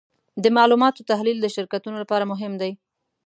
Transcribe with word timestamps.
د 0.43 0.45
معلوماتو 0.57 1.07
تحلیل 1.11 1.37
د 1.41 1.47
شرکتونو 1.55 1.95
لپاره 2.03 2.29
مهم 2.31 2.53
دی. 2.61 2.71